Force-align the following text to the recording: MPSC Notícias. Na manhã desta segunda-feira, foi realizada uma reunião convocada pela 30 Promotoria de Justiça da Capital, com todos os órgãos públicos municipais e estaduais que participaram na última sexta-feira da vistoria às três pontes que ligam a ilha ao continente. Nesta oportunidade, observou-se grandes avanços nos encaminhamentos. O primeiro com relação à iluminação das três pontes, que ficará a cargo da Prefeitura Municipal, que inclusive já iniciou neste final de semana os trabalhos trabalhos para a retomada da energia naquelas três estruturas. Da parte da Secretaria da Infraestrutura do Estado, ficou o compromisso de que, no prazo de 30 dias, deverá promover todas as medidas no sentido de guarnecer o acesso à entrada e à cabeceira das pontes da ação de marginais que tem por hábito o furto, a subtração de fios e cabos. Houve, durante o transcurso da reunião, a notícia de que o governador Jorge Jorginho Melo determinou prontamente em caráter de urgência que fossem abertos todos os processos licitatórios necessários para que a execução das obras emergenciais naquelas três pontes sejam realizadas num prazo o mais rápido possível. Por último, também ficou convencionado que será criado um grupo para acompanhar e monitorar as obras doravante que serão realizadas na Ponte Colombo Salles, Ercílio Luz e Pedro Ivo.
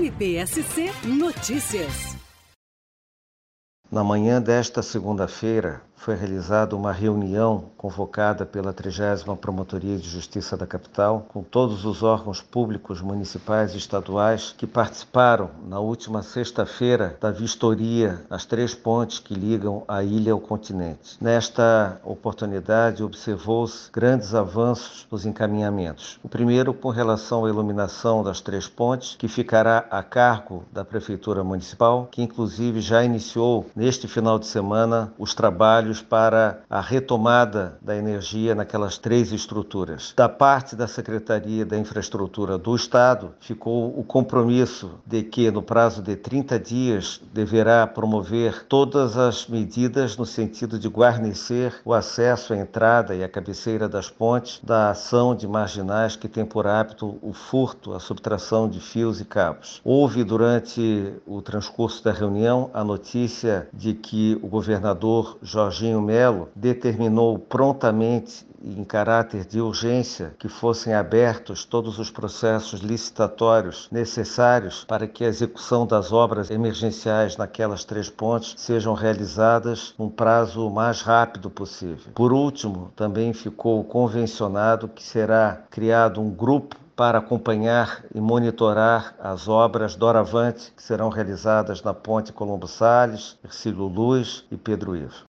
MPSC 0.00 0.90
Notícias. 1.04 2.16
Na 3.92 4.02
manhã 4.02 4.40
desta 4.40 4.82
segunda-feira, 4.82 5.82
foi 6.00 6.14
realizada 6.14 6.74
uma 6.74 6.92
reunião 6.92 7.64
convocada 7.76 8.46
pela 8.46 8.72
30 8.72 9.36
Promotoria 9.36 9.98
de 9.98 10.08
Justiça 10.08 10.56
da 10.56 10.66
Capital, 10.66 11.26
com 11.28 11.42
todos 11.42 11.84
os 11.84 12.02
órgãos 12.02 12.40
públicos 12.40 13.02
municipais 13.02 13.74
e 13.74 13.76
estaduais 13.76 14.54
que 14.56 14.66
participaram 14.66 15.50
na 15.68 15.78
última 15.78 16.22
sexta-feira 16.22 17.18
da 17.20 17.30
vistoria 17.30 18.22
às 18.30 18.46
três 18.46 18.74
pontes 18.74 19.18
que 19.18 19.34
ligam 19.34 19.84
a 19.86 20.02
ilha 20.02 20.32
ao 20.32 20.40
continente. 20.40 21.18
Nesta 21.20 22.00
oportunidade, 22.02 23.02
observou-se 23.02 23.90
grandes 23.92 24.34
avanços 24.34 25.06
nos 25.10 25.26
encaminhamentos. 25.26 26.18
O 26.22 26.30
primeiro 26.30 26.72
com 26.72 26.88
relação 26.88 27.44
à 27.44 27.50
iluminação 27.50 28.22
das 28.22 28.40
três 28.40 28.66
pontes, 28.66 29.16
que 29.16 29.28
ficará 29.28 29.84
a 29.90 30.02
cargo 30.02 30.64
da 30.72 30.82
Prefeitura 30.82 31.44
Municipal, 31.44 32.08
que 32.10 32.22
inclusive 32.22 32.80
já 32.80 33.04
iniciou 33.04 33.66
neste 33.76 34.08
final 34.08 34.38
de 34.38 34.46
semana 34.46 35.12
os 35.18 35.34
trabalhos 35.34 35.89
trabalhos 35.90 36.02
para 36.02 36.60
a 36.70 36.80
retomada 36.80 37.78
da 37.82 37.96
energia 37.96 38.54
naquelas 38.54 38.96
três 38.96 39.32
estruturas. 39.32 40.12
Da 40.16 40.28
parte 40.28 40.76
da 40.76 40.86
Secretaria 40.86 41.64
da 41.64 41.76
Infraestrutura 41.76 42.56
do 42.56 42.74
Estado, 42.74 43.32
ficou 43.40 43.98
o 43.98 44.04
compromisso 44.04 44.92
de 45.06 45.22
que, 45.22 45.50
no 45.50 45.62
prazo 45.62 46.02
de 46.02 46.16
30 46.16 46.58
dias, 46.58 47.20
deverá 47.32 47.86
promover 47.86 48.64
todas 48.66 49.16
as 49.16 49.46
medidas 49.46 50.16
no 50.16 50.24
sentido 50.24 50.78
de 50.78 50.88
guarnecer 50.88 51.74
o 51.84 51.92
acesso 51.92 52.52
à 52.52 52.56
entrada 52.56 53.14
e 53.14 53.24
à 53.24 53.28
cabeceira 53.28 53.88
das 53.88 54.08
pontes 54.08 54.60
da 54.62 54.90
ação 54.90 55.34
de 55.34 55.46
marginais 55.46 56.16
que 56.16 56.28
tem 56.28 56.44
por 56.44 56.66
hábito 56.66 57.18
o 57.22 57.32
furto, 57.32 57.94
a 57.94 58.00
subtração 58.00 58.68
de 58.68 58.80
fios 58.80 59.20
e 59.20 59.24
cabos. 59.24 59.80
Houve, 59.84 60.22
durante 60.22 61.14
o 61.26 61.42
transcurso 61.42 62.04
da 62.04 62.12
reunião, 62.12 62.70
a 62.72 62.84
notícia 62.84 63.68
de 63.72 63.94
que 63.94 64.38
o 64.42 64.48
governador 64.48 65.38
Jorge 65.42 65.79
Jorginho 65.80 66.02
Melo 66.02 66.48
determinou 66.54 67.38
prontamente 67.38 68.46
em 68.62 68.84
caráter 68.84 69.46
de 69.46 69.62
urgência 69.62 70.34
que 70.38 70.46
fossem 70.46 70.92
abertos 70.92 71.64
todos 71.64 71.98
os 71.98 72.10
processos 72.10 72.80
licitatórios 72.80 73.88
necessários 73.90 74.84
para 74.84 75.06
que 75.06 75.24
a 75.24 75.28
execução 75.28 75.86
das 75.86 76.12
obras 76.12 76.50
emergenciais 76.50 77.38
naquelas 77.38 77.82
três 77.82 78.10
pontes 78.10 78.54
sejam 78.58 78.92
realizadas 78.92 79.94
num 79.98 80.10
prazo 80.10 80.68
o 80.68 80.70
mais 80.70 81.00
rápido 81.00 81.48
possível. 81.48 82.12
Por 82.14 82.30
último, 82.30 82.92
também 82.94 83.32
ficou 83.32 83.82
convencionado 83.82 84.86
que 84.86 85.02
será 85.02 85.62
criado 85.70 86.20
um 86.20 86.28
grupo 86.28 86.76
para 86.94 87.16
acompanhar 87.16 88.04
e 88.14 88.20
monitorar 88.20 89.14
as 89.18 89.48
obras 89.48 89.96
doravante 89.96 90.70
que 90.76 90.82
serão 90.82 91.08
realizadas 91.08 91.82
na 91.82 91.94
Ponte 91.94 92.30
Colombo 92.30 92.68
Salles, 92.68 93.38
Ercílio 93.42 93.86
Luz 93.86 94.44
e 94.50 94.58
Pedro 94.58 94.94
Ivo. 94.94 95.29